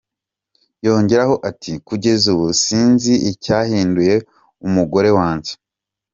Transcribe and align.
Yongeraho 0.85 1.35
ati: 1.49 1.71
“Kugeza 1.87 2.25
ubu 2.33 2.47
sinzi 2.63 3.13
icyahinduye 3.31 4.15
umugore 4.67 5.09
wanjye. 5.17 5.51